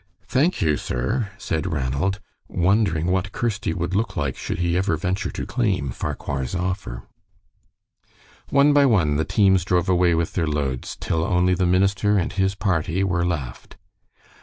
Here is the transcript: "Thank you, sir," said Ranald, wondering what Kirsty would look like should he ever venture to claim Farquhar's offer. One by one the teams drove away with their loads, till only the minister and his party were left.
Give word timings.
"Thank 0.25 0.63
you, 0.63 0.77
sir," 0.77 1.29
said 1.37 1.71
Ranald, 1.71 2.19
wondering 2.47 3.05
what 3.05 3.31
Kirsty 3.31 3.71
would 3.71 3.93
look 3.93 4.17
like 4.17 4.35
should 4.35 4.57
he 4.57 4.75
ever 4.75 4.97
venture 4.97 5.29
to 5.29 5.45
claim 5.45 5.91
Farquhar's 5.91 6.55
offer. 6.55 7.03
One 8.49 8.73
by 8.73 8.87
one 8.87 9.17
the 9.17 9.25
teams 9.25 9.63
drove 9.63 9.87
away 9.89 10.15
with 10.15 10.33
their 10.33 10.47
loads, 10.47 10.97
till 10.99 11.23
only 11.23 11.53
the 11.53 11.67
minister 11.67 12.17
and 12.17 12.33
his 12.33 12.55
party 12.55 13.03
were 13.03 13.23
left. 13.23 13.77